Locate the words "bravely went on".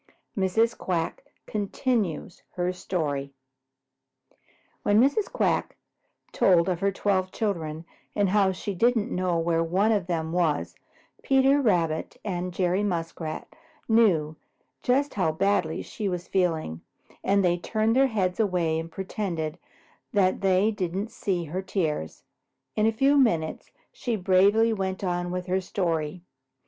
24.15-25.29